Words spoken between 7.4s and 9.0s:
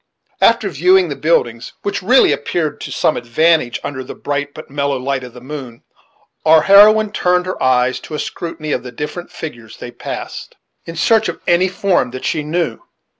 her eyes to a scrutiny of the